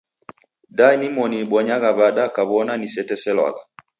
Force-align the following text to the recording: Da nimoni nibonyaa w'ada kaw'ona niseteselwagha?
Da 0.77 0.87
nimoni 1.01 1.37
nibonyaa 1.39 1.93
w'ada 1.97 2.23
kaw'ona 2.35 2.73
niseteselwagha? 2.79 3.61